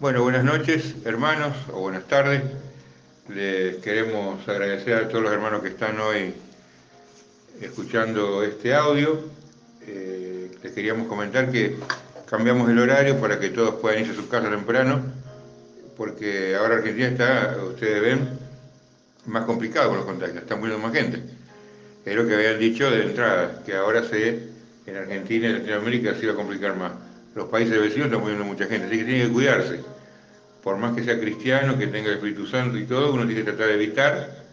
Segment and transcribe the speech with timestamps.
[0.00, 2.42] Bueno, buenas noches, hermanos, o buenas tardes.
[3.28, 6.34] Les queremos agradecer a todos los hermanos que están hoy
[7.60, 9.20] escuchando este audio.
[9.86, 11.76] Eh, les queríamos comentar que
[12.28, 15.00] cambiamos el horario para que todos puedan irse a su casa temprano,
[15.96, 18.28] porque ahora Argentina está, ustedes ven,
[19.26, 21.22] más complicado con los contagios, están muriendo más gente.
[22.04, 24.48] Es lo que habían dicho de entrada, que ahora se,
[24.86, 27.03] en Argentina y Latinoamérica se iba a complicar más.
[27.34, 29.80] Los países vecinos están muriendo mucha gente, así que tienen que cuidarse.
[30.62, 33.50] Por más que sea cristiano, que tenga el Espíritu Santo y todo, uno tiene que
[33.50, 34.44] tratar de evitar.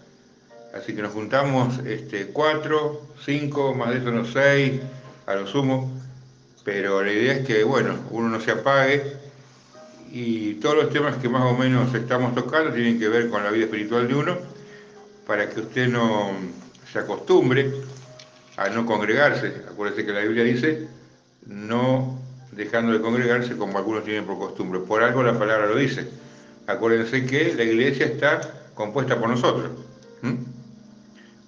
[0.74, 4.82] Así que nos juntamos este, cuatro, cinco, más de eso no seis,
[5.26, 5.92] a lo sumo.
[6.64, 9.04] Pero la idea es que, bueno, uno no se apague
[10.12, 13.52] y todos los temas que más o menos estamos tocando tienen que ver con la
[13.52, 14.38] vida espiritual de uno,
[15.26, 16.32] para que usted no
[16.92, 17.72] se acostumbre
[18.58, 19.64] a no congregarse.
[19.70, 20.88] Acuérdese que la Biblia dice,
[21.46, 22.21] no
[22.52, 24.80] dejando de congregarse como algunos tienen por costumbre.
[24.82, 26.08] Por algo la palabra lo dice.
[26.68, 28.42] Acuérdense que la iglesia está
[28.74, 29.72] compuesta por nosotros.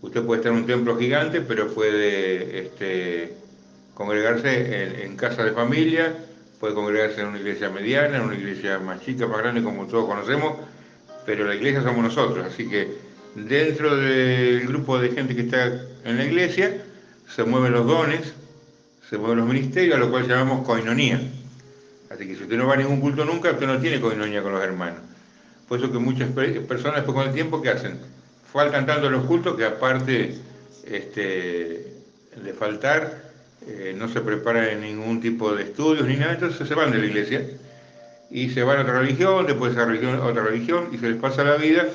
[0.02, 3.34] Usted puede estar en un templo gigante, pero puede este,
[3.94, 6.14] congregarse en, casa de familia,
[6.60, 10.06] puede congregarse en una iglesia mediana, en una iglesia más chica, más grande, como todos
[10.06, 10.58] conocemos,
[11.26, 12.46] pero la iglesia somos nosotros.
[12.46, 12.98] Así que
[13.36, 15.68] dentro del grupo de gente que está
[16.04, 16.84] en la iglesia,
[17.34, 18.34] se mueven los dones,
[19.18, 21.22] se los ministerios, a lo cual llamamos coinonía.
[22.10, 24.54] Así que si usted no va a ningún culto nunca, usted no tiene coinonía con
[24.54, 25.00] los hermanos.
[25.68, 28.00] Por eso que muchas personas después con el tiempo, ¿qué hacen?
[28.52, 30.38] Faltan tanto los cultos que aparte
[30.86, 31.94] este,
[32.44, 33.32] de faltar,
[33.68, 37.00] eh, no se preparan en ningún tipo de estudios ni nada, entonces se van de
[37.00, 37.48] la iglesia
[38.30, 41.56] y se van a otra religión, después a otra religión y se les pasa la
[41.56, 41.86] vida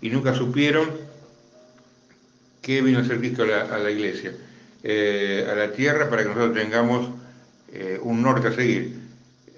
[0.00, 0.88] y nunca supieron
[2.62, 4.32] qué vino a ser Cristo a la, iglesia,
[4.82, 7.10] eh, a la tierra, para que nosotros tengamos
[7.72, 9.00] eh, un norte a seguir.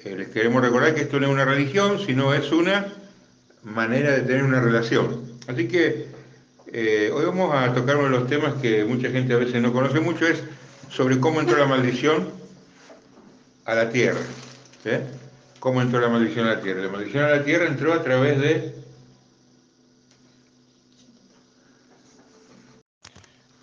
[0.04, 2.92] les queremos recordar que esto no es una religión, sino es una
[3.62, 5.22] manera de tener una relación.
[5.46, 6.06] Así que
[7.12, 10.00] hoy vamos a tocar uno de los temas que mucha gente a veces no conoce
[10.00, 10.42] mucho, es
[10.90, 12.28] sobre cómo entró la maldición
[13.64, 14.20] a la tierra.
[15.58, 16.82] ¿Cómo entró la maldición a la tierra?
[16.82, 18.83] La maldición a la tierra entró a través de...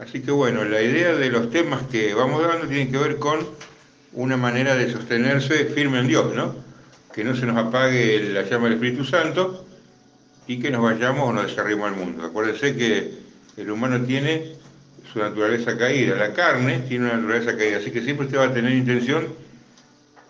[0.01, 3.47] Así que bueno, la idea de los temas que vamos dando tienen que ver con
[4.13, 6.56] una manera de sostenerse firme en Dios, ¿no?
[7.13, 9.63] Que no se nos apague la llama del Espíritu Santo
[10.47, 12.25] y que nos vayamos o nos desarrimos al mundo.
[12.25, 13.13] Acuérdense que
[13.57, 14.56] el humano tiene
[15.13, 16.16] su naturaleza caída.
[16.16, 19.28] La carne tiene una naturaleza caída, así que siempre usted va a tener intención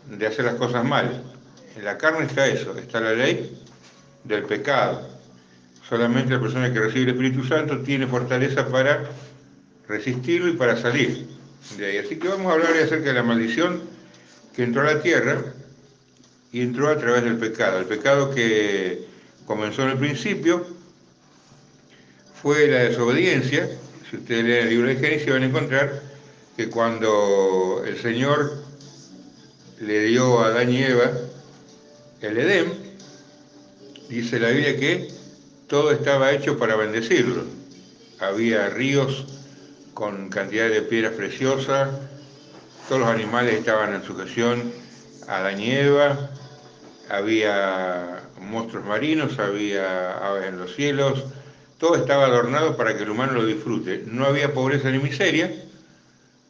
[0.09, 1.23] de hacer las cosas mal.
[1.77, 3.57] En la carne está eso, está la ley
[4.25, 5.07] del pecado.
[5.87, 9.05] Solamente la persona que recibe el Espíritu Santo tiene fortaleza para
[9.91, 11.27] resistirlo y para salir
[11.77, 11.97] de ahí.
[11.97, 13.81] Así que vamos a hablar acerca de la maldición
[14.55, 15.43] que entró a la tierra
[16.51, 17.79] y entró a través del pecado.
[17.79, 19.05] El pecado que
[19.45, 20.65] comenzó en el principio
[22.41, 23.69] fue la desobediencia,
[24.09, 26.01] si ustedes leen el libro de Génesis van a encontrar
[26.57, 28.63] que cuando el Señor
[29.79, 31.11] le dio a Adán y Eva
[32.21, 32.73] el Edén,
[34.09, 35.07] dice la Biblia que
[35.67, 37.45] todo estaba hecho para bendecirlo.
[38.19, 39.40] Había ríos
[39.93, 41.89] con cantidad de piedras preciosas,
[42.87, 44.71] todos los animales estaban en sujeción
[45.27, 46.29] a Adán y Eva,
[47.09, 51.25] había monstruos marinos, había aves en los cielos,
[51.77, 54.03] todo estaba adornado para que el humano lo disfrute.
[54.05, 55.51] No había pobreza ni miseria,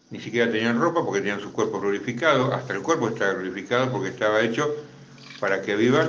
[0.09, 4.09] ni siquiera tenían ropa porque tenían sus cuerpos glorificados, hasta el cuerpo estaba glorificado porque
[4.09, 4.75] estaba hecho
[5.40, 6.07] para que vivan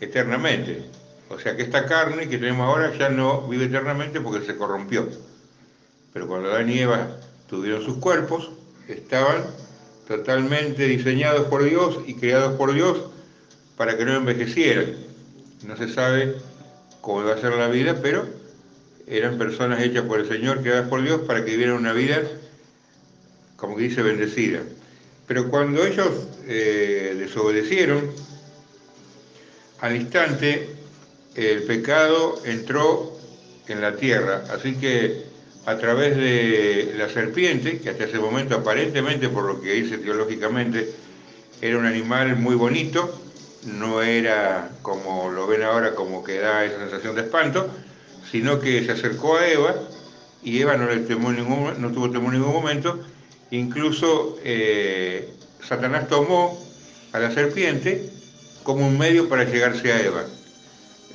[0.00, 0.84] eternamente.
[1.28, 5.08] O sea que esta carne que tenemos ahora ya no vive eternamente porque se corrompió.
[6.12, 7.16] Pero cuando Adán y Eva
[7.48, 8.50] tuvieron sus cuerpos,
[8.88, 9.44] estaban
[10.06, 12.98] totalmente diseñados por Dios y creados por Dios
[13.76, 14.96] para que no envejecieran.
[15.66, 16.36] No se sabe
[17.00, 18.26] cómo va a ser la vida, pero
[19.06, 22.22] eran personas hechas por el Señor, creadas por Dios, para que vivieran una vida,
[23.56, 24.60] como que dice, bendecida.
[25.26, 26.10] Pero cuando ellos
[26.46, 28.10] eh, desobedecieron,
[29.80, 30.68] al instante
[31.34, 33.16] el pecado entró
[33.68, 34.44] en la tierra.
[34.50, 35.31] Así que
[35.64, 40.92] a través de la serpiente, que hasta ese momento aparentemente, por lo que dice teológicamente,
[41.60, 43.20] era un animal muy bonito,
[43.64, 47.70] no era como lo ven ahora, como que da esa sensación de espanto,
[48.30, 49.74] sino que se acercó a Eva
[50.42, 52.98] y Eva no, le temó ningún, no tuvo temor en ningún momento,
[53.52, 55.32] incluso eh,
[55.62, 56.60] Satanás tomó
[57.12, 58.10] a la serpiente
[58.64, 60.24] como un medio para llegarse a Eva.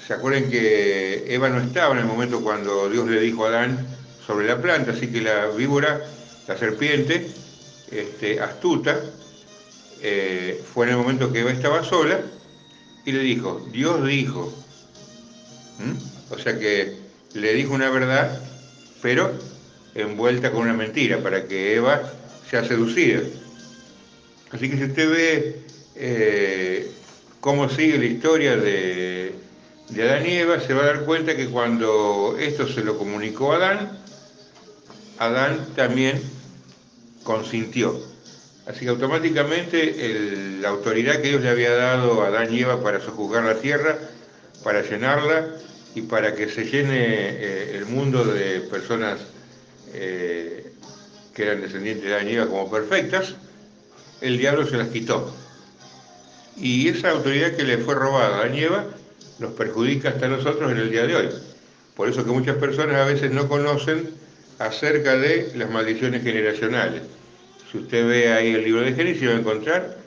[0.06, 3.86] ¿Se acuerdan que Eva no estaba en el momento cuando Dios le dijo a Adán
[4.28, 4.92] sobre la planta?
[4.92, 6.02] Así que la víbora,
[6.48, 7.28] la serpiente,
[7.90, 9.00] este, astuta,
[10.02, 12.20] eh, fue en el momento que Eva estaba sola
[13.06, 14.54] y le dijo, Dios dijo.
[16.30, 16.98] O sea que
[17.34, 18.42] le dijo una verdad,
[19.02, 19.32] pero
[19.96, 22.02] envuelta con una mentira, para que Eva
[22.50, 23.22] sea seducida.
[24.52, 25.62] Así que si usted ve
[25.96, 26.92] eh,
[27.40, 29.34] cómo sigue la historia de,
[29.90, 33.54] de Adán y Eva, se va a dar cuenta que cuando esto se lo comunicó
[33.54, 34.07] a Adán,
[35.20, 36.22] Adán también
[37.24, 38.00] consintió.
[38.68, 43.00] Así que automáticamente la autoridad que Dios le había dado a Adán y Eva para
[43.00, 43.98] sojuzgar la tierra,
[44.64, 45.48] para llenarla
[45.96, 49.20] y para que se llene eh, el mundo de personas
[49.94, 50.74] eh,
[51.34, 53.36] que eran descendientes de Adán y Eva como perfectas,
[54.20, 55.34] el diablo se las quitó.
[56.58, 58.86] Y esa autoridad que le fue robada a Adán y Eva
[59.40, 61.30] nos perjudica hasta nosotros en el día de hoy.
[61.96, 64.10] Por eso que muchas personas a veces no conocen
[64.60, 67.02] acerca de las maldiciones generacionales.
[67.72, 69.98] Si usted ve ahí el libro de Génesis, va a encontrar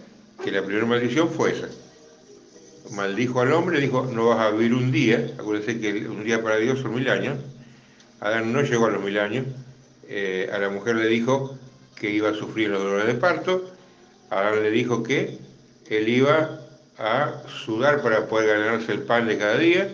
[0.42, 1.68] que la primera maldición fue esa.
[2.92, 6.56] Maldijo al hombre, dijo, no vas a vivir un día, acuérdense que un día para
[6.56, 7.38] Dios son mil años.
[8.20, 9.46] Adán no llegó a los mil años.
[10.08, 11.56] Eh, a la mujer le dijo
[11.94, 13.70] que iba a sufrir los dolores de parto.
[14.30, 15.38] Adán le dijo que
[15.88, 16.60] él iba
[16.98, 19.88] a sudar para poder ganarse el pan de cada día.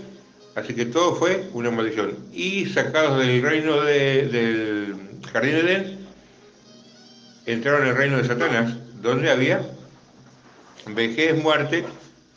[0.56, 2.16] Así que todo fue una maldición.
[2.32, 4.96] Y sacados del reino del
[5.30, 6.06] jardín de Edén,
[7.44, 9.60] entraron en el reino de Satanás, donde había
[10.86, 11.84] vejez, muerte,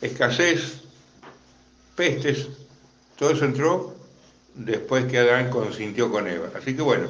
[0.02, 0.82] escasez,
[1.96, 2.48] pestes.
[3.18, 3.96] Todo eso entró
[4.54, 6.50] después que Adán consintió con Eva.
[6.54, 7.08] Así que bueno,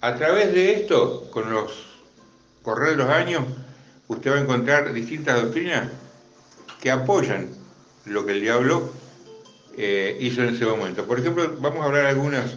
[0.00, 1.70] a través de esto, con los
[2.62, 3.44] correr de los años,
[4.08, 5.90] usted va a encontrar distintas doctrinas
[6.80, 7.50] que apoyan
[8.06, 9.03] lo que el diablo
[9.76, 11.04] eh, hizo en ese momento.
[11.06, 12.56] Por ejemplo, vamos a hablar algunas,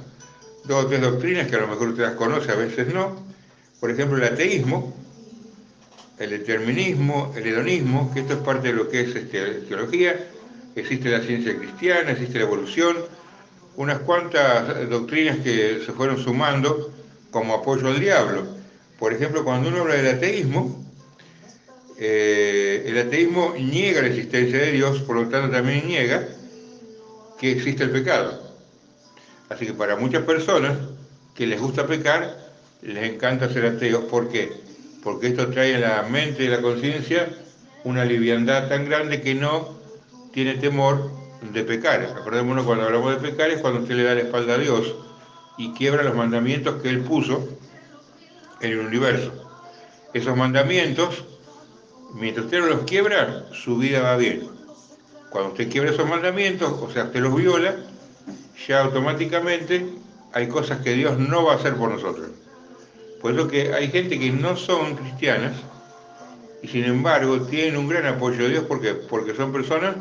[0.66, 3.26] dos o tres doctrinas que a lo mejor usted las conoce, a veces no.
[3.80, 4.96] Por ejemplo, el ateísmo,
[6.20, 10.28] el determinismo, el hedonismo, que esto es parte de lo que es este, teología.
[10.76, 12.96] Existe la ciencia cristiana, existe la evolución,
[13.78, 16.92] unas cuantas doctrinas que se fueron sumando
[17.32, 18.46] como apoyo al diablo.
[19.00, 20.86] Por ejemplo, cuando uno habla del ateísmo,
[22.00, 26.28] eh, el ateísmo niega la existencia de Dios, por lo tanto también niega
[27.40, 28.42] que existe el pecado.
[29.50, 30.78] Así que para muchas personas
[31.36, 32.38] que les gusta pecar,
[32.82, 34.06] les encanta ser ateos.
[34.06, 34.52] ¿Por qué?
[35.04, 37.30] Porque esto trae a la mente y la conciencia
[37.84, 39.78] una liviandad tan grande que no
[40.34, 41.12] tiene temor
[41.54, 42.04] de pecar.
[42.20, 44.96] Acordémonos cuando hablamos de pecar es cuando usted le da la espalda a Dios
[45.58, 47.48] y quiebra los mandamientos que Él puso
[48.62, 49.32] en el universo.
[50.14, 51.24] Esos mandamientos
[52.14, 54.57] mientras usted no los quiebra, su vida va bien.
[55.30, 57.76] Cuando usted quiebra esos mandamientos, o sea, usted los viola,
[58.68, 59.86] ya automáticamente
[60.34, 62.30] hay cosas que Dios no va a hacer por nosotros.
[63.22, 65.54] Por eso que hay gente que no son cristianas
[66.62, 69.96] y sin embargo tienen un gran apoyo de Dios porque, porque son personas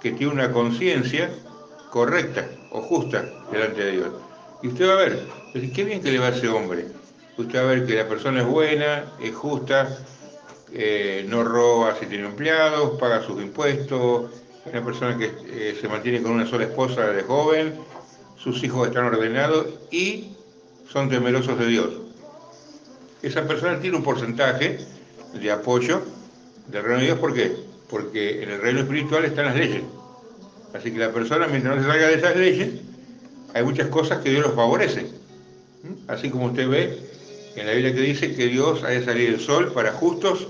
[0.00, 1.30] que tienen una conciencia
[1.90, 4.08] correcta o justa delante de Dios.
[4.62, 5.26] Y usted va a ver,
[5.74, 6.86] qué bien que le va a ese hombre.
[7.36, 9.98] Usted va a ver que la persona es buena, es justa,
[10.72, 15.88] eh, no roba si tiene empleados, paga sus impuestos, es una persona que eh, se
[15.88, 17.74] mantiene con una sola esposa de joven,
[18.36, 20.32] sus hijos están ordenados y
[20.90, 21.90] son temerosos de Dios.
[23.22, 24.78] Esa persona tiene un porcentaje
[25.34, 26.02] de apoyo
[26.68, 27.54] del reino de Dios, ¿por qué?
[27.88, 29.82] Porque en el reino espiritual están las leyes.
[30.72, 32.80] Así que la persona, mientras no se salga de esas leyes,
[33.54, 35.02] hay muchas cosas que Dios los favorece.
[35.82, 36.10] ¿Mm?
[36.10, 36.98] Así como usted ve
[37.56, 40.46] en la Biblia que dice que Dios ha de salir el sol para justos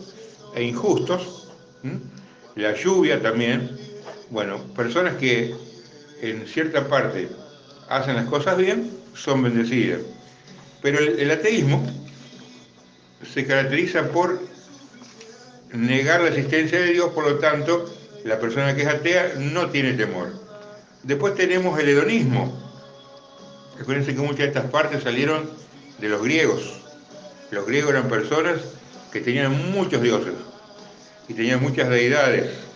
[0.54, 1.49] e injustos,
[2.56, 3.78] la lluvia también,
[4.30, 5.54] bueno, personas que
[6.22, 7.28] en cierta parte
[7.88, 10.00] hacen las cosas bien, son bendecidas.
[10.80, 11.84] Pero el, ateísmo
[13.34, 14.40] se caracteriza por
[15.72, 17.92] negar la existencia de Dios, por lo tanto,
[18.25, 20.32] la persona que es atea no tiene temor.
[21.02, 22.56] Después tenemos el hedonismo.
[23.78, 25.50] Recuerden que muchas de estas partes salieron
[25.99, 26.80] de los griegos.
[27.50, 28.60] Los griegos eran personas
[29.12, 30.34] que tenían muchos dioses
[31.28, 32.69] y tenían muchas deidades.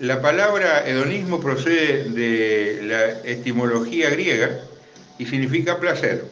[0.00, 4.62] La palabra hedonismo procede de la etimología griega
[5.18, 6.24] y significa placer.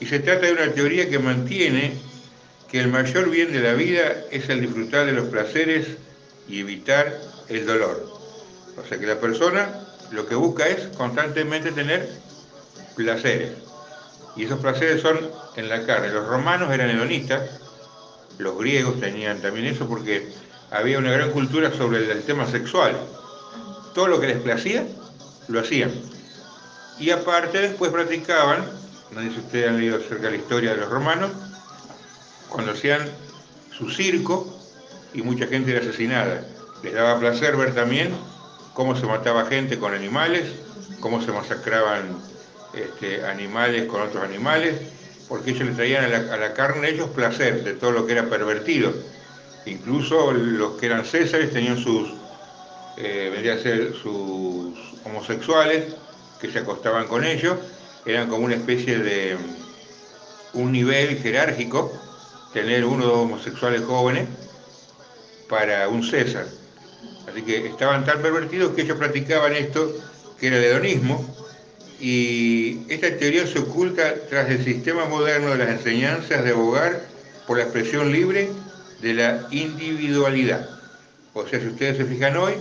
[0.00, 1.92] Y se trata de una teoría que mantiene
[2.70, 5.86] que el mayor bien de la vida es el disfrutar de los placeres
[6.48, 7.20] y evitar
[7.50, 8.10] el dolor.
[8.82, 9.68] O sea que la persona
[10.10, 12.08] lo que busca es constantemente tener
[12.96, 13.50] placeres.
[14.34, 16.08] Y esos placeres son en la carne.
[16.08, 17.50] Los romanos eran hedonistas,
[18.38, 20.26] los griegos tenían también eso porque
[20.70, 22.96] había una gran cultura sobre el, tema sexual.
[23.94, 24.86] Todo lo que les placía,
[25.48, 25.92] lo hacían.
[26.98, 28.64] Y aparte después practicaban,
[29.12, 31.30] no sé si ustedes han leído acerca de la historia de los romanos,
[32.48, 33.08] cuando hacían
[33.76, 34.56] su circo
[35.12, 36.46] y mucha gente era asesinada.
[36.82, 38.14] Les daba placer ver también
[38.74, 40.44] cómo se mataba gente con animales,
[41.00, 42.18] cómo se masacraban
[42.74, 44.74] este, animales con otros animales,
[45.28, 48.12] porque ellos le traían a la, a la carne ellos placer de todo lo que
[48.12, 48.92] era pervertido.
[49.66, 52.10] Incluso los que eran césares tenían sus,
[52.96, 55.94] eh, a ser sus homosexuales,
[56.40, 57.56] que se acostaban con ellos,
[58.04, 59.36] eran como una especie de
[60.52, 61.92] un nivel jerárquico,
[62.52, 64.28] tener uno o dos homosexuales jóvenes
[65.48, 66.46] para un César.
[67.28, 69.90] Así que estaban tan pervertidos que ellos practicaban esto,
[70.38, 71.24] que era el hedonismo,
[71.98, 77.00] y esta teoría se oculta tras el sistema moderno de las enseñanzas de abogar
[77.46, 78.50] por la expresión libre
[79.00, 80.68] de la individualidad.
[81.34, 82.54] O sea, si ustedes se fijan hoy,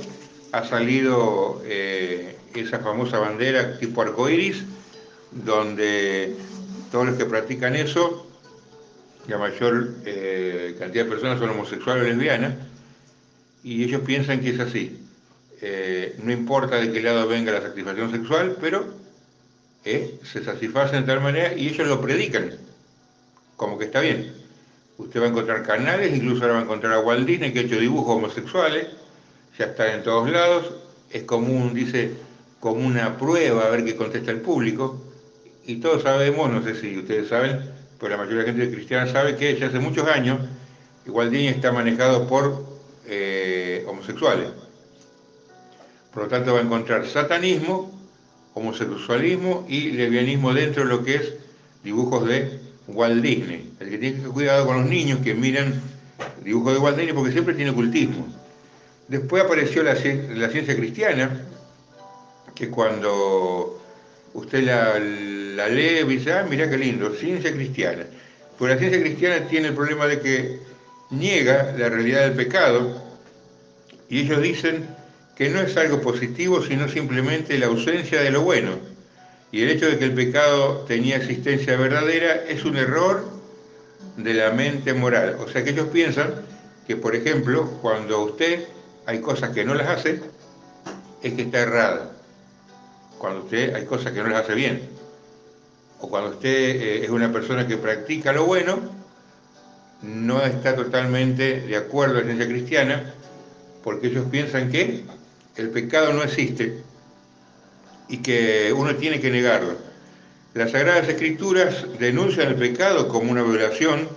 [0.51, 4.63] ha salido eh, esa famosa bandera tipo arcoiris,
[5.31, 6.35] donde
[6.91, 8.27] todos los que practican eso,
[9.27, 12.53] la mayor eh, cantidad de personas son homosexuales o lesbianas,
[13.63, 14.99] y ellos piensan que es así.
[15.61, 19.01] Eh, no importa de qué lado venga la satisfacción sexual, pero
[19.83, 22.51] se satisfacen de tal manera y ellos lo predican,
[23.55, 24.42] como que está bien.
[24.97, 27.79] Usted va a encontrar canales, incluso ahora va a encontrar a Walt que ha hecho
[27.79, 28.87] dibujos homosexuales,
[29.57, 30.73] ya está en todos lados,
[31.09, 32.11] es común, dice,
[32.59, 35.01] como una prueba a ver qué contesta el público,
[35.65, 39.11] y todos sabemos, no sé si ustedes saben, pero la mayoría de la gente cristiana
[39.11, 40.39] sabe que ya hace muchos años
[41.07, 42.65] Walt Disney está manejado por
[43.05, 44.49] eh, homosexuales.
[46.13, 47.91] Por lo tanto va a encontrar satanismo,
[48.53, 51.33] homosexualismo y lesbianismo dentro de lo que es
[51.83, 53.71] dibujos de Walt Disney.
[53.79, 55.81] El que tiene que cuidado con los niños que miran
[56.43, 58.27] dibujos de Walt Disney porque siempre tiene ocultismo.
[59.07, 61.41] Después apareció la, ciencia cristiana,
[62.55, 63.81] que cuando
[64.33, 68.05] usted la, la lee, dice, ah, mira qué lindo, ciencia cristiana.
[68.57, 70.59] Pero la ciencia cristiana tiene el problema de que
[71.09, 73.01] niega la realidad del pecado
[74.09, 74.87] y ellos dicen
[75.35, 78.77] que no es algo positivo, sino simplemente la ausencia de lo bueno.
[79.53, 83.29] Y el hecho de que el pecado tenía existencia verdadera es un error
[84.17, 85.37] de la mente moral.
[85.39, 86.33] O sea que ellos piensan
[86.87, 88.67] que, por ejemplo, cuando usted
[89.05, 90.21] hay cosas que no las hace,
[91.21, 92.13] es que está errada.
[93.19, 94.89] Cuando usted hay cosas que no las hace bien.
[96.01, 98.79] O cuando usted eh, es una persona que practica lo bueno,
[100.01, 103.13] no está totalmente de acuerdo a la ciencia cristiana,
[103.83, 105.03] porque ellos piensan que
[105.57, 106.81] el pecado no existe
[108.09, 109.75] y que uno tiene que negarlo.
[110.53, 114.07] Las Sagradas Escrituras denuncian el pecado como una violación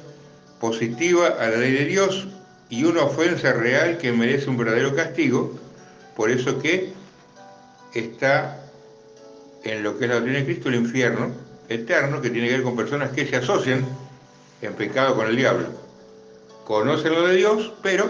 [0.61, 2.26] positiva a la ley de Dios
[2.69, 5.59] y una ofensa real que merece un verdadero castigo,
[6.16, 6.93] por eso que
[7.95, 8.61] está
[9.64, 11.31] en lo que es la doctrina de Cristo el infierno
[11.69, 13.85] eterno, que tiene que ver con personas que se asocian
[14.62, 15.69] en pecado con el diablo.
[16.64, 18.09] Conocen lo de Dios, pero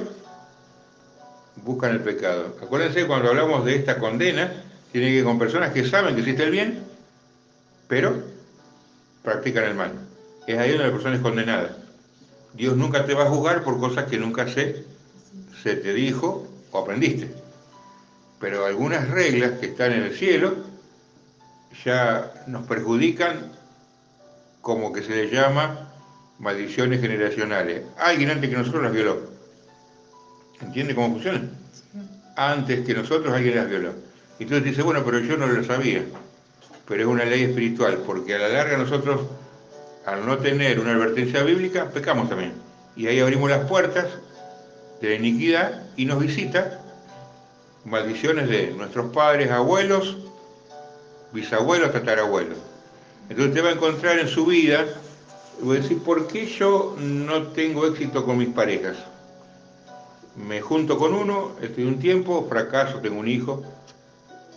[1.57, 2.57] buscan el pecado.
[2.63, 6.45] Acuérdense cuando hablamos de esta condena, tiene que ver con personas que saben que existe
[6.45, 6.85] el bien,
[7.89, 8.23] pero
[9.23, 9.93] practican el mal.
[10.47, 11.77] Es ahí donde la persona es condenada.
[12.55, 14.85] Dios nunca te va a juzgar por cosas que nunca se,
[15.63, 17.35] se te dijo o aprendiste.
[18.41, 20.57] Pero algunas reglas que están en el cielo
[21.85, 23.53] ya nos perjudican
[24.61, 25.93] como que se les llama
[26.39, 27.83] maldiciones generacionales.
[27.99, 29.31] Alguien antes que nosotros las violó.
[30.61, 31.43] ¿Entiende cómo funciona?
[32.37, 33.95] Antes que nosotros alguien las violó.
[34.39, 36.05] Entonces dice, bueno, pero yo no lo sabía.
[36.87, 39.23] Pero es una ley espiritual, porque a la larga nosotros,
[40.05, 42.53] al no tener una advertencia bíblica, pecamos también.
[42.97, 44.07] Y ahí abrimos las puertas
[45.01, 46.81] de la iniquidad y nos visita
[47.85, 50.17] maldiciones de nuestros padres, abuelos,
[51.33, 52.59] bisabuelos, tatarabuelos.
[53.29, 54.85] Entonces usted va a encontrar en su vida,
[55.61, 58.97] voy a decir, ¿por qué yo no tengo éxito con mis parejas?
[60.37, 63.63] me junto con uno, estoy un tiempo, fracaso, tengo un hijo,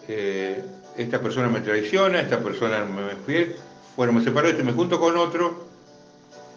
[0.09, 3.55] esta persona me traiciona, esta persona me es fiel,
[3.95, 5.67] bueno, me separo este, me junto con otro,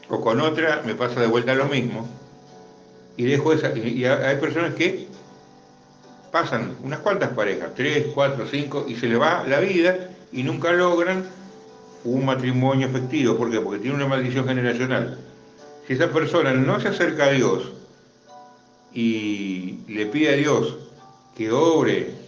[0.08, 2.08] o con otra, me pasa de vuelta lo mismo,
[3.16, 5.06] y dejo esa, y hay personas que
[6.30, 10.72] pasan unas cuantas parejas, tres, cuatro, cinco, y se le va la vida y nunca
[10.72, 11.26] logran
[12.04, 13.36] un matrimonio efectivo.
[13.36, 13.60] ¿Por qué?
[13.60, 15.18] Porque tiene una maldición generacional.
[15.86, 17.70] Si esa persona no se acerca a Dios,
[18.94, 20.76] y le pide a Dios
[21.36, 22.21] que obre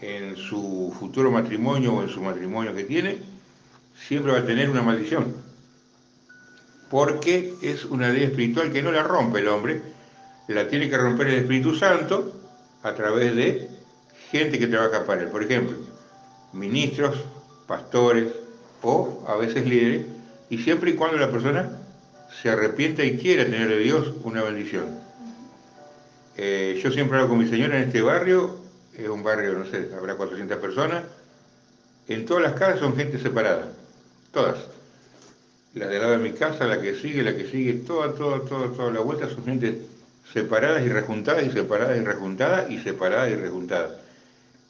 [0.00, 3.18] en su futuro matrimonio o en su matrimonio que tiene,
[4.08, 5.34] siempre va a tener una maldición.
[6.90, 9.82] Porque es una ley espiritual que no la rompe el hombre,
[10.48, 12.34] la tiene que romper el Espíritu Santo
[12.82, 13.68] a través de
[14.30, 15.28] gente que trabaja para él.
[15.28, 15.76] Por ejemplo,
[16.52, 17.16] ministros,
[17.66, 18.32] pastores
[18.82, 20.06] o a veces líderes,
[20.48, 21.78] y siempre y cuando la persona
[22.42, 24.98] se arrepienta y quiera tener de Dios una bendición.
[26.36, 28.59] Eh, yo siempre hablo con mi señora en este barrio
[28.96, 31.04] es un barrio, no sé, habrá 400 personas,
[32.08, 33.72] en todas las casas son gente separada,
[34.32, 34.58] todas.
[35.74, 38.76] La de lado de mi casa, la que sigue, la que sigue, toda, toda, toda,
[38.76, 39.86] toda la vuelta son gente
[40.32, 43.92] separadas y rejuntadas y separadas y rejuntadas y separadas y rejuntadas.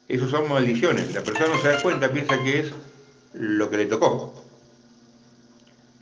[0.07, 1.13] Eso son maldiciones.
[1.13, 2.71] La persona no se da cuenta, piensa que es
[3.33, 4.33] lo que le tocó.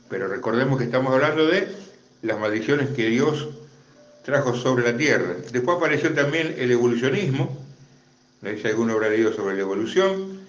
[0.08, 1.68] Pero recordemos que estamos hablando de
[2.22, 3.48] las maldiciones que Dios
[4.24, 5.36] trajo sobre la tierra.
[5.52, 7.59] Después apareció también el evolucionismo,
[8.42, 10.40] no sé si alguno habrá leído sobre la evolución,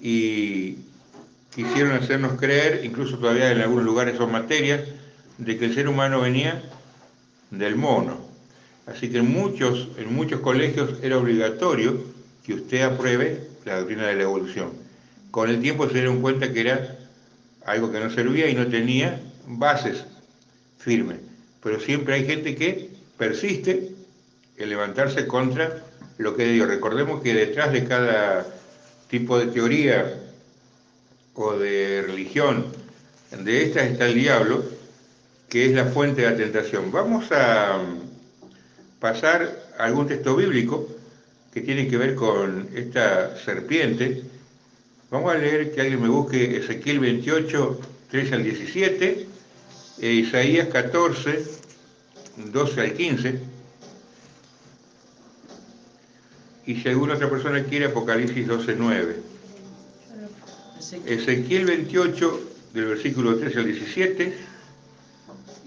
[0.00, 0.76] y
[1.54, 4.82] quisieron hacernos creer, incluso todavía en algunos lugares son materias,
[5.38, 6.62] de que el ser humano venía
[7.50, 8.28] del mono.
[8.86, 12.02] Así que en muchos, en muchos colegios era obligatorio
[12.44, 14.72] que usted apruebe la doctrina de la evolución.
[15.30, 16.98] Con el tiempo se dieron cuenta que era
[17.64, 20.04] algo que no servía y no tenía bases
[20.78, 21.18] firmes.
[21.62, 23.92] Pero siempre hay gente que persiste
[24.56, 25.84] en levantarse contra
[26.18, 26.68] lo que Dios.
[26.68, 28.46] Recordemos que detrás de cada
[29.08, 30.20] tipo de teoría
[31.34, 32.66] o de religión,
[33.30, 34.64] de esta está el diablo,
[35.48, 36.90] que es la fuente de la tentación.
[36.90, 37.78] Vamos a
[39.00, 40.88] pasar a algún texto bíblico
[41.52, 44.22] que tiene que ver con esta serpiente.
[45.10, 49.26] Vamos a leer que alguien me busque Ezequiel 28, 13 al 17,
[50.00, 51.44] e Isaías 14,
[52.36, 53.57] 12 al 15.
[56.68, 59.16] Y si alguna otra persona quiere, Apocalipsis 12, 9.
[61.06, 62.40] Ezequiel 28,
[62.74, 64.34] del versículo 13 al 17,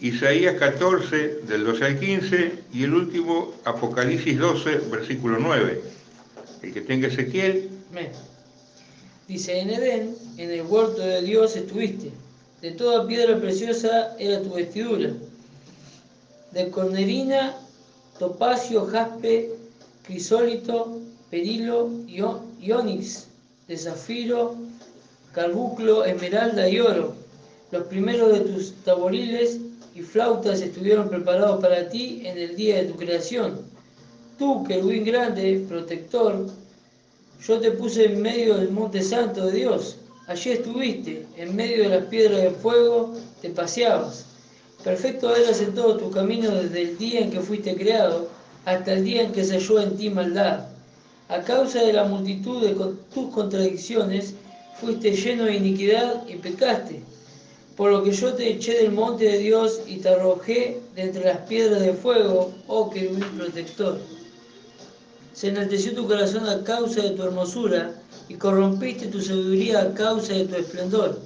[0.01, 5.81] Isaías 14, del 12 al 15, y el último, Apocalipsis 12, versículo 9.
[6.61, 7.71] El que tenga Ezequiel.
[9.27, 12.11] Dice, en Edén, en el huerto de Dios estuviste.
[12.61, 15.09] De toda piedra preciosa era tu vestidura.
[16.51, 17.57] De cornerina,
[18.19, 19.60] topacio, jaspe,
[20.03, 23.27] crisólito, perilo y onix,
[23.67, 24.55] de zafiro,
[25.33, 27.15] carbuclo, esmeralda y oro.
[27.71, 29.59] Los primeros de tus taboriles
[29.95, 33.61] y flautas estuvieron preparados para ti en el día de tu creación.
[34.37, 36.47] Tú, querubín grande, protector,
[37.45, 39.97] yo te puse en medio del monte santo de Dios.
[40.27, 44.25] Allí estuviste, en medio de las piedras de fuego, te paseabas.
[44.83, 48.29] Perfecto eras en todo tu camino desde el día en que fuiste creado
[48.65, 50.67] hasta el día en que se halló en ti maldad.
[51.29, 52.75] A causa de la multitud de
[53.13, 54.33] tus contradicciones,
[54.79, 57.03] fuiste lleno de iniquidad y pecaste.
[57.77, 61.23] Por lo que yo te eché del monte de Dios y te arrojé de entre
[61.23, 63.99] las piedras de fuego, oh querubín protector.
[65.33, 67.93] Se enalteció tu corazón a causa de tu hermosura
[68.27, 71.19] y corrompiste tu sabiduría a causa de tu esplendor.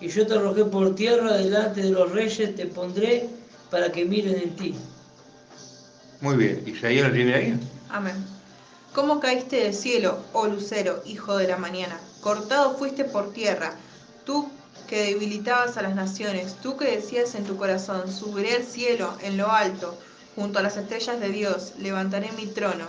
[0.00, 3.28] Y yo te arrojé por tierra delante de los reyes, te pondré
[3.70, 4.74] para que miren en ti.
[6.20, 7.60] Muy bien, ¿Isaías lo tiene ahí?
[7.88, 8.14] Amén.
[8.92, 11.98] ¿Cómo caíste del cielo, oh lucero, hijo de la mañana?
[12.20, 13.72] Cortado fuiste por tierra,
[14.26, 14.50] tú
[14.86, 19.38] que debilitabas a las naciones, tú que decías en tu corazón, subiré al cielo, en
[19.38, 19.98] lo alto,
[20.34, 22.86] junto a las estrellas de Dios, levantaré mi trono,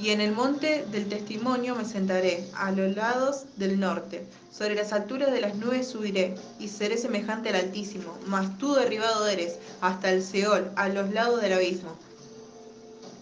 [0.00, 4.92] y en el monte del testimonio me sentaré, a los lados del norte, sobre las
[4.92, 10.10] alturas de las nubes subiré, y seré semejante al Altísimo, mas tú derribado eres, hasta
[10.10, 11.96] el Seol, a los lados del abismo.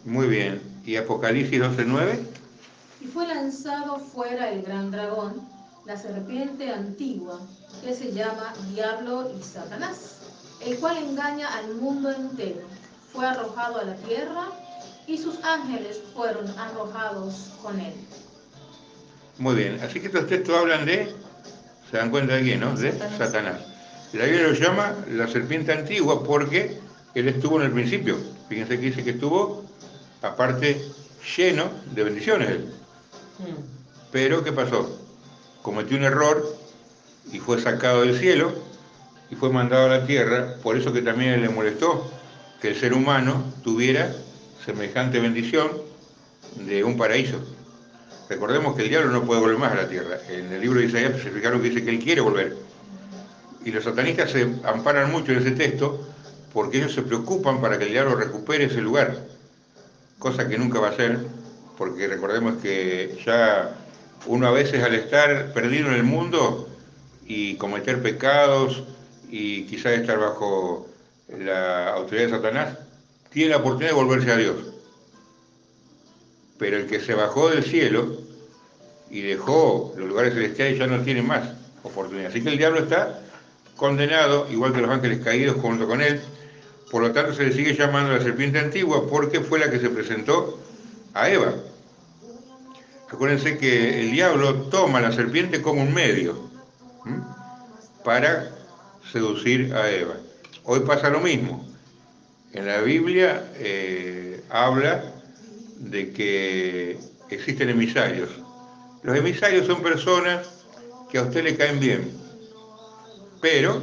[0.05, 2.19] Muy bien, ¿y Apocalipsis 12.9?
[3.03, 5.43] Y fue lanzado fuera el gran dragón,
[5.85, 7.39] la serpiente antigua,
[7.85, 10.17] que se llama Diablo y Satanás,
[10.65, 12.63] el cual engaña al mundo entero.
[13.13, 14.47] Fue arrojado a la tierra
[15.07, 17.93] y sus ángeles fueron arrojados con él.
[19.39, 21.15] Muy bien, así que estos textos hablan de,
[21.91, 22.75] se dan cuenta de quién, ¿no?
[22.75, 23.61] De Satanás.
[24.13, 26.79] La Biblia lo llama la serpiente antigua porque
[27.15, 28.17] él estuvo en el principio.
[28.49, 29.60] Fíjense que dice que estuvo,
[30.23, 30.81] aparte,
[31.37, 32.65] lleno de bendiciones él.
[33.39, 33.63] Hmm.
[34.13, 34.99] Pero, ¿qué pasó?
[35.63, 36.57] Cometió un error
[37.33, 38.53] y fue sacado del cielo
[39.31, 42.11] y fue mandado a la tierra, por eso que también le molestó
[42.61, 44.13] que el ser humano tuviera
[44.65, 45.71] semejante bendición
[46.57, 47.41] de un paraíso.
[48.29, 50.19] Recordemos que el diablo no puede volver más a la tierra.
[50.29, 52.57] En el libro de Isaías especificaron que dice que él quiere volver.
[53.65, 56.07] Y los satanistas se amparan mucho en ese texto
[56.53, 59.27] porque ellos se preocupan para que el diablo recupere ese lugar,
[60.21, 61.19] cosa que nunca va a ser,
[61.77, 63.75] porque recordemos que ya
[64.27, 66.69] uno a veces al estar perdido en el mundo
[67.27, 68.85] y cometer pecados
[69.31, 70.87] y quizás estar bajo
[71.29, 72.79] la autoridad de Satanás,
[73.31, 74.57] tiene la oportunidad de volverse a Dios.
[76.59, 78.19] Pero el que se bajó del cielo
[79.11, 81.49] y dejó los lugares celestiales ya no tiene más
[81.83, 82.31] oportunidad.
[82.31, 83.23] Así que el diablo está
[83.77, 86.21] condenado, igual que los ángeles caídos junto con él.
[86.91, 89.91] Por lo tanto se le sigue llamando la serpiente antigua porque fue la que se
[89.91, 90.59] presentó
[91.15, 91.55] a Eva.
[93.09, 96.51] Acuérdense que el diablo toma la serpiente como un medio
[98.05, 98.51] para
[99.13, 100.15] seducir a Eva.
[100.65, 101.67] Hoy pasa lo mismo.
[102.53, 105.05] En la Biblia eh, habla
[105.77, 106.99] de que
[107.31, 108.31] existen emisarios.
[109.03, 110.49] Los emisarios son personas
[111.11, 112.13] que a usted le caen bien,
[113.41, 113.83] pero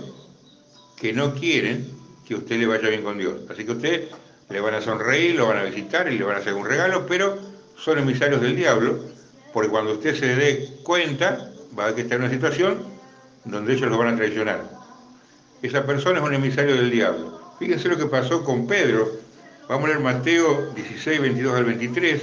[0.98, 1.97] que no quieren
[2.28, 3.42] que usted le vaya bien con Dios.
[3.50, 4.10] Así que a usted
[4.50, 7.06] le van a sonreír, lo van a visitar y le van a hacer un regalo,
[7.08, 7.38] pero
[7.78, 9.00] son emisarios del diablo,
[9.54, 12.84] porque cuando usted se dé cuenta, va a que está en una situación
[13.46, 14.70] donde ellos lo van a traicionar.
[15.62, 17.40] Esa persona es un emisario del diablo.
[17.60, 19.10] Fíjense lo que pasó con Pedro.
[19.70, 22.22] Vamos a leer Mateo 16, 22 al 23.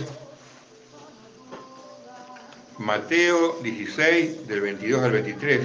[2.79, 5.61] Mateo 16, del 22 al 23.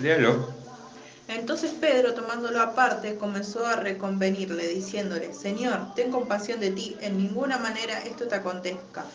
[0.00, 0.56] Léalo.
[1.28, 7.58] Entonces Pedro, tomándolo aparte, comenzó a reconvenirle, diciéndole, Señor, ten compasión de ti, en ninguna
[7.58, 9.06] manera esto te acontezca.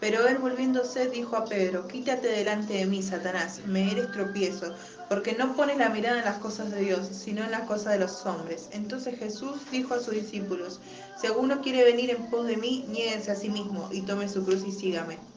[0.00, 4.72] Pero él volviéndose dijo a Pedro, Quítate delante de mí, Satanás, me eres tropiezo,
[5.10, 7.98] porque no pones la mirada en las cosas de Dios, sino en las cosas de
[7.98, 8.68] los hombres.
[8.72, 10.80] Entonces Jesús dijo a sus discípulos,
[11.20, 14.42] Si alguno quiere venir en pos de mí, niéguense a sí mismo, y tome su
[14.44, 15.27] cruz y sígame.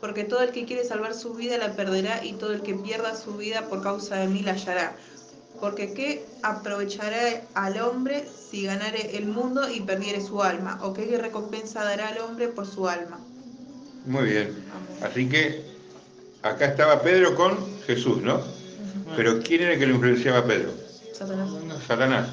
[0.00, 3.16] Porque todo el que quiere salvar su vida la perderá, y todo el que pierda
[3.16, 4.96] su vida por causa de mí la hallará.
[5.60, 10.78] Porque ¿qué aprovechará al hombre si ganare el mundo y perdiere su alma?
[10.82, 13.18] ¿O qué recompensa dará al hombre por su alma?
[14.06, 14.54] Muy bien.
[15.02, 15.64] Así que
[16.42, 18.40] acá estaba Pedro con Jesús, ¿no?
[19.16, 20.70] Pero ¿quién era el que lo influenciaba a Pedro?
[21.12, 21.50] Satanás.
[21.86, 22.28] Satanás.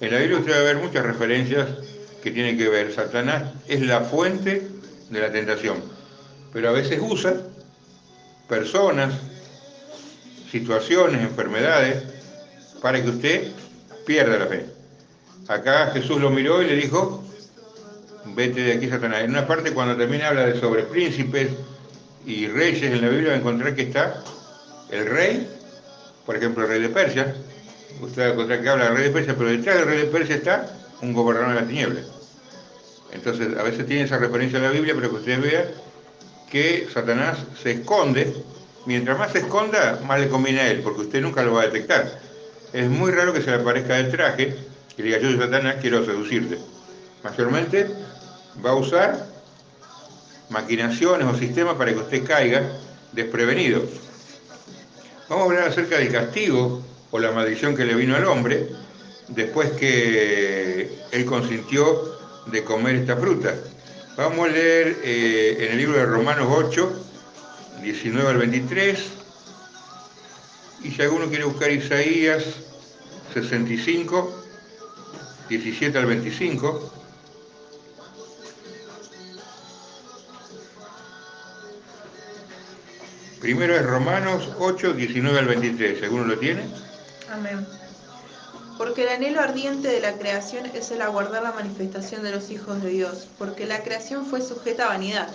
[0.00, 1.68] En la Biblia usted va a ver muchas referencias
[2.22, 2.92] que tienen que ver.
[2.92, 4.68] Satanás es la fuente
[5.08, 5.82] de la tentación,
[6.56, 7.34] pero a veces usa
[8.48, 9.12] personas,
[10.50, 12.02] situaciones, enfermedades,
[12.80, 13.48] para que usted
[14.06, 14.64] pierda la fe.
[15.48, 17.22] Acá Jesús lo miró y le dijo,
[18.34, 19.20] vete de aquí Satanás.
[19.20, 21.50] En una parte cuando también habla de sobre príncipes
[22.24, 24.24] y reyes en la Biblia va a encontrar que está
[24.88, 25.46] el rey,
[26.24, 27.34] por ejemplo el rey de Persia,
[28.00, 30.06] usted va a encontrar que habla del rey de Persia, pero detrás del rey de
[30.06, 32.00] Persia está un gobernador de la tiniebla.
[33.12, 35.70] Entonces a veces tiene esa referencia en la Biblia, pero que usted vea
[36.50, 38.32] que Satanás se esconde,
[38.86, 41.66] mientras más se esconda, más le conviene a él, porque usted nunca lo va a
[41.66, 42.20] detectar.
[42.72, 44.56] Es muy raro que se le aparezca del traje
[44.96, 46.58] y le diga yo soy Satanás, quiero seducirte.
[47.22, 47.86] Mayormente
[48.64, 49.26] va a usar
[50.50, 52.62] maquinaciones o sistemas para que usted caiga
[53.12, 53.82] desprevenido.
[55.28, 58.68] Vamos a hablar acerca del castigo o la maldición que le vino al hombre
[59.28, 63.54] después que él consintió de comer esta fruta.
[64.16, 67.04] Vamos a leer eh, en el libro de Romanos 8,
[67.82, 68.98] 19 al 23.
[70.84, 72.42] Y si alguno quiere buscar Isaías
[73.34, 74.44] 65,
[75.50, 76.92] 17 al 25.
[83.42, 86.02] Primero es Romanos 8, 19 al 23.
[86.04, 86.62] ¿Alguno lo tiene?
[87.30, 87.66] Amén.
[88.78, 92.82] Porque el anhelo ardiente de la creación es el aguardar la manifestación de los hijos
[92.82, 95.28] de Dios, porque la creación fue sujeta a vanidad,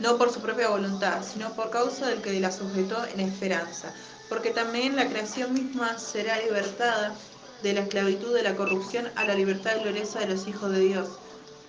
[0.00, 3.92] no por su propia voluntad, sino por causa del que la sujetó en esperanza,
[4.28, 7.14] porque también la creación misma será libertada
[7.62, 11.08] de la esclavitud de la corrupción a la libertad gloriosa de los hijos de Dios.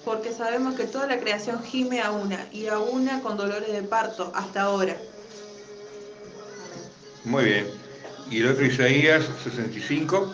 [0.06, 3.84] Porque sabemos que toda la creación gime a una, y a una con dolores de
[3.84, 4.98] parto, hasta ahora.
[7.26, 7.68] Muy bien.
[8.32, 10.32] Y el otro Isaías 65,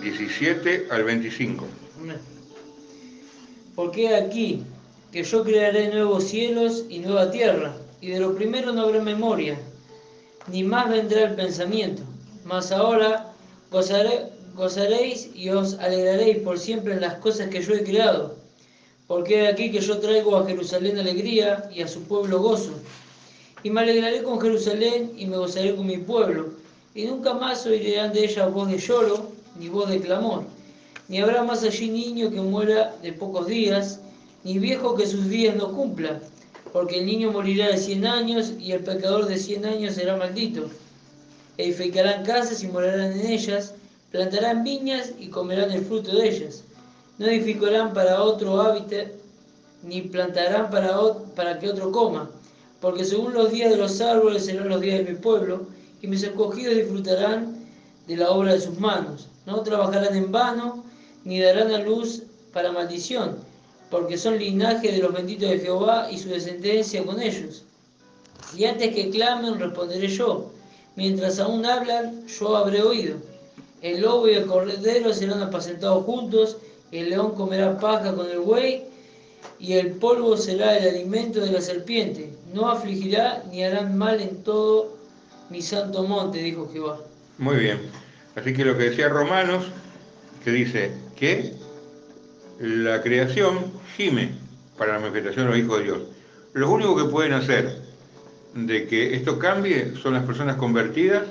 [0.00, 1.66] 17 al 25.
[3.74, 4.64] Porque aquí
[5.12, 9.58] que yo crearé nuevos cielos y nueva tierra, y de lo primero no habrá memoria,
[10.46, 12.02] ni más vendrá el pensamiento.
[12.44, 13.32] Mas ahora
[13.70, 18.36] gozaré, gozaréis y os alegraréis por siempre en las cosas que yo he creado.
[19.06, 22.72] Porque aquí que yo traigo a Jerusalén alegría y a su pueblo gozo.
[23.62, 26.50] Y me alegraré con Jerusalén y me gozaré con mi pueblo.
[26.94, 30.44] Y nunca más oirán de ella voz de lloro ni voz de clamor.
[31.08, 34.00] Ni habrá más allí niño que muera de pocos días,
[34.42, 36.18] ni viejo que sus días no cumpla.
[36.72, 40.70] Porque el niño morirá de cien años y el pecador de cien años será maldito.
[41.58, 43.74] Edificarán casas y morarán en ellas,
[44.10, 46.64] plantarán viñas y comerán el fruto de ellas.
[47.18, 49.08] No edificarán para otro hábitat,
[49.82, 50.96] ni plantarán para,
[51.36, 52.30] para que otro coma,
[52.80, 55.66] porque según los días de los árboles serán los días de mi pueblo,
[56.00, 57.56] y mis escogidos disfrutarán
[58.06, 59.29] de la obra de sus manos.
[59.46, 60.84] No trabajarán en vano,
[61.24, 62.22] ni darán a luz
[62.52, 63.36] para maldición,
[63.90, 67.64] porque son linaje de los benditos de Jehová y su descendencia con ellos.
[68.56, 70.50] Y antes que clamen, responderé yo.
[70.96, 73.16] Mientras aún hablan, yo habré oído.
[73.82, 76.56] El lobo y el cordero serán apacentados juntos,
[76.92, 78.84] el león comerá paja con el buey,
[79.58, 82.32] y el polvo será el alimento de la serpiente.
[82.52, 84.96] No afligirá ni harán mal en todo
[85.48, 86.98] mi santo monte, dijo Jehová.
[87.38, 87.80] Muy bien.
[88.36, 89.66] Así que lo que decía Romanos,
[90.44, 91.54] que dice que
[92.60, 94.32] la creación gime
[94.78, 95.98] para la manifestación de los hijos de Dios.
[96.52, 97.80] Lo único que pueden hacer
[98.54, 101.24] de que esto cambie son las personas convertidas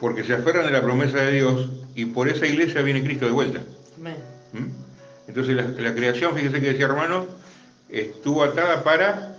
[0.00, 3.32] porque se aferran de la promesa de Dios y por esa iglesia viene Cristo de
[3.32, 3.60] vuelta.
[4.52, 5.28] ¿Mm?
[5.28, 7.26] Entonces la, la creación, fíjese que decía hermano,
[7.88, 9.37] estuvo atada para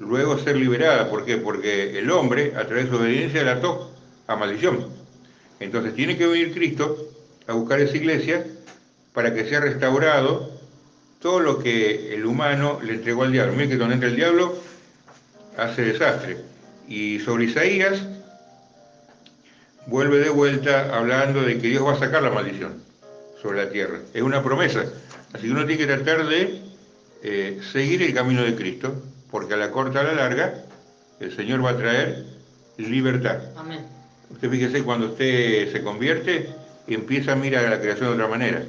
[0.00, 1.08] luego ser liberada.
[1.08, 1.36] ¿Por qué?
[1.36, 3.92] Porque el hombre, a través de su obediencia, la ató
[4.26, 4.86] a maldición.
[5.60, 6.96] Entonces tiene que venir Cristo
[7.46, 8.46] a buscar esa iglesia
[9.12, 10.50] para que sea restaurado
[11.20, 13.52] todo lo que el humano le entregó al diablo.
[13.52, 14.56] Miren que donde entra el diablo
[15.56, 16.38] hace desastre.
[16.88, 18.02] Y sobre Isaías
[19.86, 22.82] vuelve de vuelta hablando de que Dios va a sacar la maldición
[23.42, 23.98] sobre la tierra.
[24.14, 24.84] Es una promesa.
[25.32, 26.62] Así que uno tiene que tratar de
[27.22, 28.94] eh, seguir el camino de Cristo,
[29.30, 30.64] porque a la corta a la larga
[31.20, 32.24] el Señor va a traer
[32.76, 33.40] libertad.
[33.56, 33.86] Amén.
[34.30, 36.54] Usted fíjese cuando usted se convierte
[36.94, 38.62] empieza a mirar a la creación de otra manera.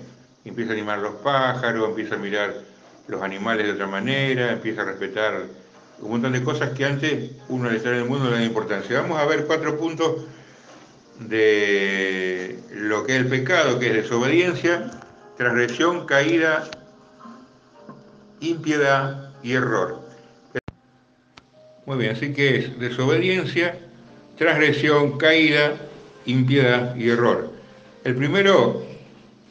[0.44, 2.54] Empieza a animar los pájaros, empieza a mirar
[3.08, 5.46] los animales de otra manera, empieza a respetar
[6.00, 8.44] un montón de cosas que antes uno al estar en el mundo no le da
[8.44, 9.02] importancia.
[9.02, 10.26] Vamos a ver cuatro puntos
[11.20, 14.90] de lo que es el pecado, que es desobediencia,
[15.38, 16.70] transgresión, caída,
[18.40, 20.01] impiedad y error.
[21.86, 23.78] Muy bien, así que es desobediencia,
[24.38, 25.78] transgresión, caída,
[26.26, 27.52] impiedad y error.
[28.04, 28.84] El primero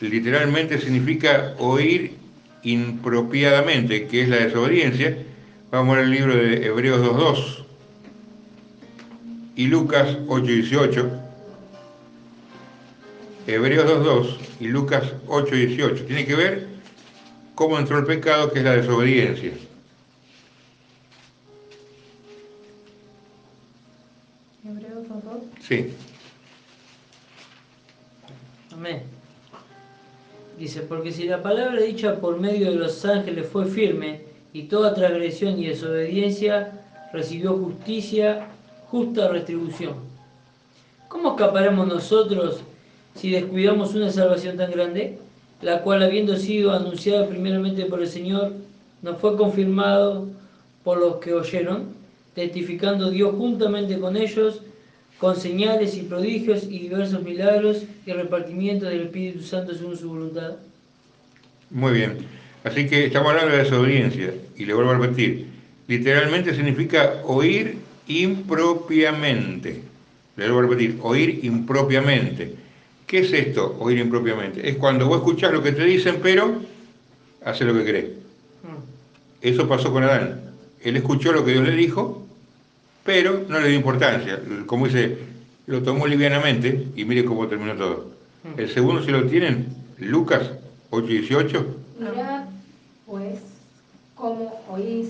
[0.00, 2.14] literalmente significa oír
[2.62, 5.16] impropiadamente, que es la desobediencia.
[5.70, 7.64] Vamos al libro de Hebreos 2.2
[9.56, 11.20] y Lucas 8.18.
[13.46, 16.06] Hebreos 2.2 y Lucas 8.18.
[16.06, 16.68] Tiene que ver
[17.54, 19.52] cómo entró el pecado, que es la desobediencia.
[25.66, 25.92] Sí.
[28.72, 29.02] Amén.
[30.58, 34.94] Dice, porque si la palabra dicha por medio de los ángeles fue firme, y toda
[34.94, 36.72] transgresión y desobediencia
[37.12, 38.48] recibió justicia,
[38.88, 39.94] justa retribución.
[41.08, 42.60] ¿Cómo escaparemos nosotros
[43.14, 45.18] si descuidamos una salvación tan grande,
[45.62, 48.52] la cual habiendo sido anunciada primeramente por el Señor,
[49.02, 50.28] nos fue confirmado
[50.84, 51.94] por los que oyeron,
[52.34, 54.62] testificando Dios juntamente con ellos,
[55.20, 60.56] con señales y prodigios y diversos milagros y repartimiento del Espíritu Santo según su voluntad?
[61.68, 62.18] Muy bien.
[62.64, 65.46] Así que estamos hablando de desobediencia, y le vuelvo a repetir,
[65.88, 69.82] literalmente significa oír impropiamente.
[70.36, 72.54] Le vuelvo a repetir, oír impropiamente.
[73.06, 74.66] ¿Qué es esto, oír impropiamente?
[74.66, 76.62] Es cuando vos escuchás lo que te dicen, pero
[77.44, 78.06] hace lo que crees.
[78.62, 79.42] Mm.
[79.42, 80.40] Eso pasó con Adán.
[80.82, 82.26] Él escuchó lo que Dios le dijo,
[83.10, 84.38] pero no le dio importancia.
[84.66, 85.18] Como dice,
[85.66, 88.06] lo tomó livianamente y mire cómo terminó todo.
[88.56, 89.66] El segundo, si lo tienen,
[89.98, 90.48] Lucas
[90.90, 91.66] 8:18.
[91.98, 92.44] Mirad,
[93.06, 93.40] pues,
[94.14, 95.08] cómo oís,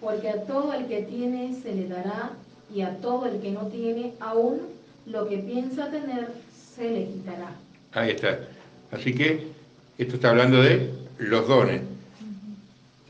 [0.00, 2.32] porque a todo el que tiene se le dará,
[2.74, 4.62] y a todo el que no tiene, aún
[5.06, 6.26] lo que piensa tener
[6.74, 7.52] se le quitará.
[7.92, 8.40] Ahí está.
[8.90, 9.46] Así que
[9.96, 11.82] esto está hablando de los dones.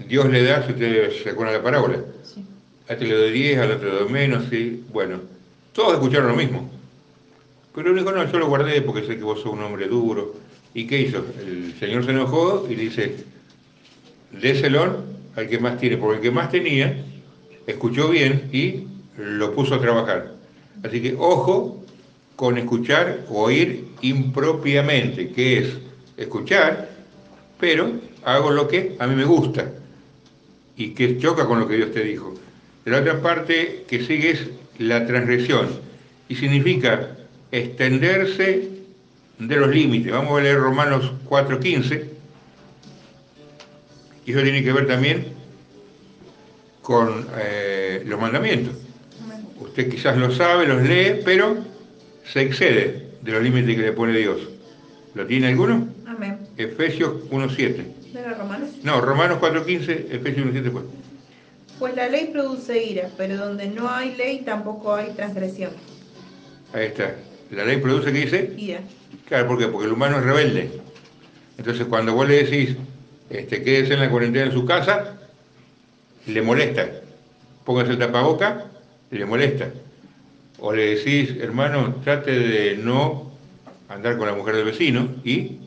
[0.07, 2.45] Dios le da, si ustedes se acuerdan de la parábola, Sí.
[2.93, 4.85] A este le doy 10, al otro le doy menos, sí.
[4.93, 5.21] Bueno,
[5.73, 6.71] todos escucharon lo mismo.
[7.75, 10.35] Pero el único no, yo lo guardé porque sé que vos sos un hombre duro.
[10.75, 11.25] ¿Y qué hizo?
[11.41, 13.17] El Señor se enojó y dice,
[14.31, 15.05] déselo
[15.37, 17.03] al que más tiene, porque el que más tenía,
[17.67, 18.85] escuchó bien y
[19.17, 20.35] lo puso a trabajar.
[20.83, 21.83] Así que ojo
[22.37, 25.79] con escuchar o oír impropiamente, que es
[26.19, 26.91] escuchar,
[27.59, 27.91] pero
[28.25, 29.71] hago lo que a mí me gusta
[30.77, 32.35] y que choca con lo que Dios te dijo.
[32.85, 35.69] La otra parte que sigue es la transgresión
[36.29, 37.17] y significa
[37.53, 38.69] extenderse
[39.39, 40.13] de los límites.
[40.13, 42.05] Vamos a leer Romanos 4.15
[44.25, 45.27] y eso tiene que ver también
[46.81, 48.75] con eh, los mandamientos.
[49.59, 51.57] Usted quizás lo sabe, los lee, pero
[52.25, 54.41] se excede de los límites que le pone Dios.
[55.15, 55.89] ¿Lo tiene alguno?
[56.07, 56.39] Amén.
[56.57, 57.85] Efesios 1.7.
[58.13, 58.71] ¿No era Romanos?
[58.83, 60.83] No, Romanos 4.15, Efesios 1.7
[61.83, 61.97] pues.
[61.97, 65.73] La ley produce ira, pero donde no hay ley tampoco hay transgresión.
[66.73, 67.17] Ahí está.
[67.51, 68.55] La ley produce, ¿qué dice?
[68.57, 68.81] Ira.
[69.27, 69.67] Claro, ¿por qué?
[69.67, 70.71] Porque el humano es rebelde.
[71.59, 72.77] Entonces, cuando vos le decís,
[73.31, 75.19] este, quédese en la cuarentena en su casa,
[76.27, 76.89] le molesta.
[77.65, 78.67] Póngase el tapaboca,
[79.11, 79.71] le molesta.
[80.59, 83.33] O le decís, hermano, trate de no
[83.89, 85.59] andar con la mujer del vecino y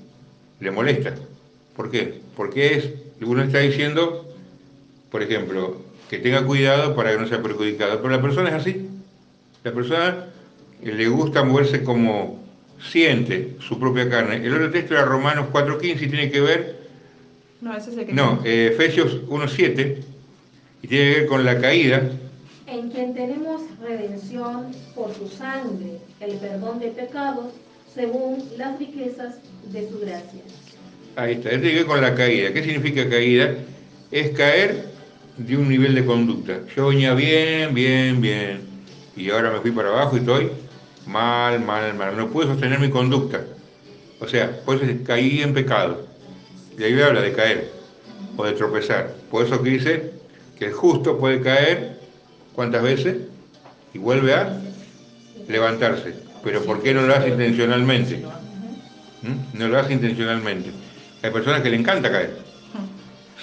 [0.59, 1.13] le molesta.
[1.75, 2.21] ¿Por qué?
[2.35, 2.89] Porque es,
[3.21, 4.33] uno está diciendo,
[5.11, 8.01] por ejemplo, que tenga cuidado para que no sea perjudicado.
[8.01, 8.87] Pero la persona es así.
[9.63, 10.27] La persona
[10.83, 12.43] le gusta moverse como
[12.91, 14.45] siente su propia carne.
[14.45, 16.85] El otro texto era Romanos 4.15 y tiene que ver...
[17.61, 18.13] No, ese es el que...
[18.13, 19.97] No, eh, Efesios 1.7
[20.83, 22.11] y tiene que ver con la caída.
[22.67, 27.53] En quien tenemos redención por su sangre, el perdón de pecados,
[27.93, 29.35] según las riquezas
[29.71, 30.41] de su gracia.
[31.15, 32.51] Ahí está, tiene que ver con la caída.
[32.51, 33.55] ¿Qué significa caída?
[34.11, 34.94] Es caer
[35.37, 36.59] de un nivel de conducta.
[36.75, 38.61] Yo venía bien, bien, bien,
[39.15, 40.51] y ahora me fui para abajo y estoy
[41.05, 42.17] mal, mal, mal.
[42.17, 43.41] No puedo sostener mi conducta.
[44.19, 46.05] O sea, pues caí en pecado.
[46.77, 47.71] Y ahí habla de caer
[48.35, 49.15] o de tropezar.
[49.29, 50.11] Por eso que dice
[50.57, 51.99] que el justo puede caer,
[52.53, 53.17] ¿cuántas veces?
[53.93, 54.59] Y vuelve a
[55.47, 56.15] levantarse.
[56.43, 58.23] Pero ¿por qué no lo hace intencionalmente?
[59.21, 59.57] ¿Mm?
[59.57, 60.71] No lo hace intencionalmente.
[61.23, 62.37] Hay personas que le encanta caer.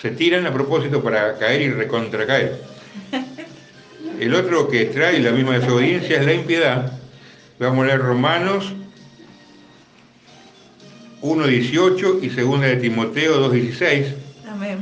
[0.02, 2.60] Se tiran a propósito para caer y recontracaer.
[4.18, 6.98] El otro que trae la misma desobediencia es la impiedad.
[7.60, 8.72] Vamos a leer Romanos
[11.22, 14.14] 1.18 y segunda de Timoteo 2.16.
[14.48, 14.78] Amén.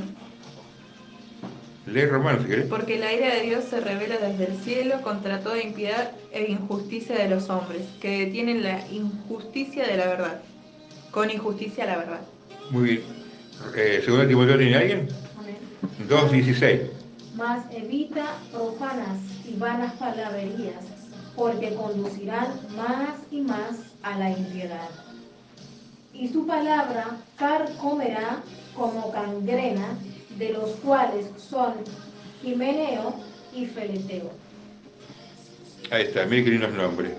[1.87, 2.67] Lee Romanos si querés.
[2.69, 7.15] Porque la ira de Dios se revela desde el cielo contra toda impiedad e injusticia
[7.15, 10.41] de los hombres, que detienen la injusticia de la verdad.
[11.11, 12.21] Con injusticia la verdad.
[12.71, 13.20] Muy bien.
[13.75, 15.09] Eh, segunda Timoteo tiene alguien?
[15.39, 15.57] Amén.
[16.09, 16.81] 2.16.
[17.37, 20.85] Mas evita profanas y vanas palabrerías,
[21.37, 24.89] porque conducirán más y más a la impiedad.
[26.13, 28.43] Y su palabra carcomerá
[28.75, 29.97] como cangrena,
[30.39, 31.75] de los cuales son
[32.43, 33.15] Jimeneo
[33.55, 34.31] y Feleteo.
[35.91, 37.13] Ahí está, mire qué lindos nombres.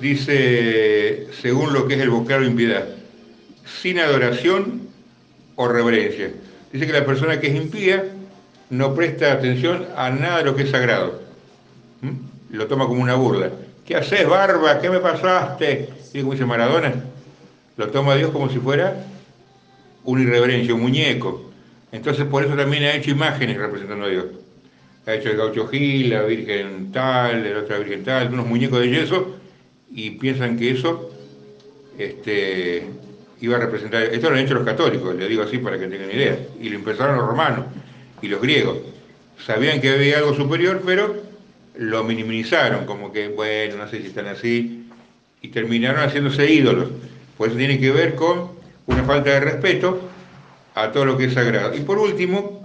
[0.00, 2.88] Dice, según lo que es el vocablo impiedad,
[3.80, 4.91] sin adoración
[5.56, 6.30] o reverencia.
[6.72, 8.04] Dice que la persona que es impía
[8.70, 11.20] no presta atención a nada de lo que es sagrado.
[12.00, 12.56] ¿Mm?
[12.56, 13.50] Lo toma como una burla.
[13.84, 14.80] ¿Qué haces, barba?
[14.80, 15.88] ¿Qué me pasaste?
[16.14, 16.94] Y como dice Maradona,
[17.76, 19.06] lo toma Dios como si fuera
[20.04, 21.50] un irreverencia, un muñeco.
[21.90, 24.24] Entonces por eso también ha hecho imágenes representando a Dios.
[25.06, 28.88] Ha hecho el gaucho Gil, la Virgen tal, la otra Virgen tal, unos muñecos de
[28.88, 29.36] yeso,
[29.90, 31.10] y piensan que eso
[31.98, 32.84] este,
[33.42, 34.04] iba a representar.
[34.04, 36.38] Esto lo han hecho los católicos, le digo así para que tengan idea.
[36.60, 37.66] Y lo empezaron los romanos
[38.22, 38.78] y los griegos.
[39.44, 41.16] Sabían que había algo superior, pero
[41.76, 44.88] lo minimizaron, como que, bueno, no sé si están así,
[45.40, 46.90] y terminaron haciéndose ídolos.
[47.36, 48.52] Por eso tiene que ver con
[48.86, 50.00] una falta de respeto
[50.76, 51.74] a todo lo que es sagrado.
[51.74, 52.64] Y por último,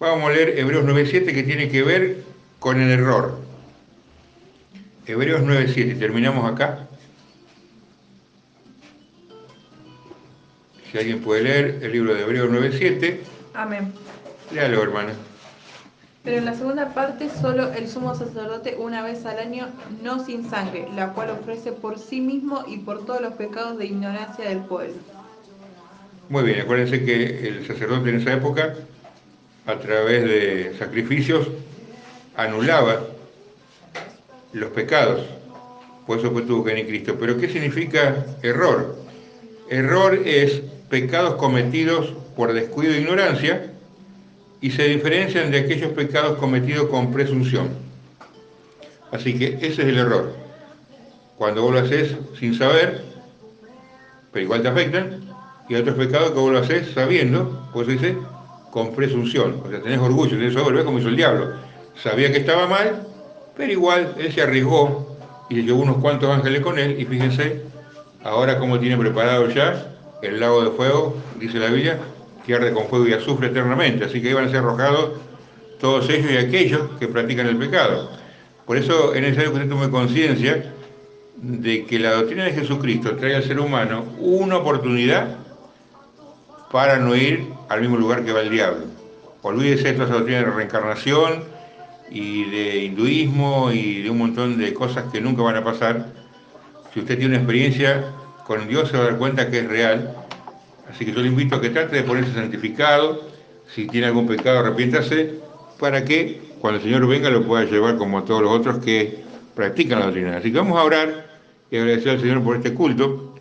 [0.00, 2.16] vamos a leer Hebreos 9.7 que tiene que ver
[2.58, 3.38] con el error.
[5.06, 6.88] Hebreos 9.7, y terminamos acá.
[10.90, 13.18] Si alguien puede leer el libro de Hebreos 9.7,
[13.54, 13.92] Amén.
[14.52, 15.10] léalo hermano.
[16.24, 19.68] Pero en la segunda parte, solo el sumo sacerdote una vez al año,
[20.02, 23.86] no sin sangre, la cual ofrece por sí mismo y por todos los pecados de
[23.86, 24.94] ignorancia del pueblo.
[26.28, 28.74] Muy bien, acuérdense que el sacerdote en esa época,
[29.66, 31.48] a través de sacrificios,
[32.36, 33.00] anulaba
[34.52, 35.24] los pecados.
[36.06, 37.16] Por eso pues tuvo que venir Cristo.
[37.18, 38.96] Pero ¿qué significa error?
[39.70, 43.72] Error es pecados cometidos por descuido e ignorancia
[44.60, 47.68] y se diferencian de aquellos pecados cometidos con presunción.
[49.12, 50.34] Así que ese es el error.
[51.36, 53.02] Cuando vos lo haces sin saber,
[54.32, 55.24] pero igual te afectan,
[55.68, 58.16] y otros pecados que vos lo haces sabiendo, pues dice,
[58.70, 59.62] con presunción.
[59.64, 61.54] O sea, tenés orgullo, tenés orgullo, como hizo el diablo.
[62.02, 63.06] Sabía que estaba mal,
[63.56, 65.16] pero igual él se arriesgó
[65.50, 67.62] y llevó unos cuantos ángeles con él, y fíjense,
[68.24, 71.98] ahora como tiene preparado ya el lago de fuego, dice la Biblia,
[72.44, 75.20] que arde con fuego y azufre eternamente, así que iban a ser arrojados
[75.80, 78.10] todos ellos y aquellos que practican el pecado.
[78.66, 80.72] Por eso es necesario que usted tome conciencia
[81.36, 85.36] de que la doctrina de Jesucristo trae al ser humano una oportunidad
[86.70, 88.86] para no ir al mismo lugar que va el diablo.
[89.42, 91.44] Olvídese de esa doctrina de reencarnación
[92.10, 96.06] y de hinduismo y de un montón de cosas que nunca van a pasar.
[96.92, 98.04] Si usted tiene una experiencia
[98.48, 100.16] con Dios se va a dar cuenta que es real.
[100.90, 103.28] Así que yo le invito a que trate de ponerse santificado.
[103.74, 105.34] Si tiene algún pecado, arrepiéntase
[105.78, 109.18] para que cuando el Señor venga lo pueda llevar como todos los otros que
[109.54, 110.38] practican la doctrina.
[110.38, 111.26] Así que vamos a orar
[111.70, 113.34] y agradecer al Señor por este culto.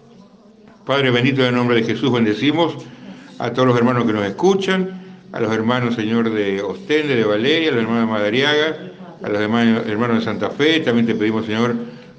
[0.85, 2.75] Padre bendito, en el nombre de Jesús bendecimos
[3.39, 5.01] a todos los hermanos que nos escuchan,
[5.31, 8.77] a los hermanos, Señor, de Ostende, de Valeria, a los hermanos de Madariaga,
[9.23, 11.75] a los hermanos de Santa Fe, también te pedimos, Señor,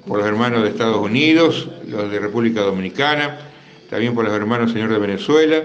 [0.07, 3.39] por los hermanos de Estados Unidos, los de República Dominicana,
[3.89, 5.63] también por los hermanos, Señor, de Venezuela,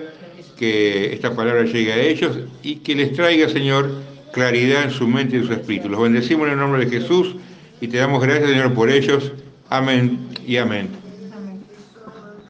[0.57, 3.91] que esta palabra llegue a ellos y que les traiga, Señor,
[4.33, 5.89] claridad en su mente y en su espíritu.
[5.89, 7.37] Los bendecimos en el nombre de Jesús
[7.81, 9.33] y te damos gracias, Señor, por ellos.
[9.69, 11.04] Amén y amén.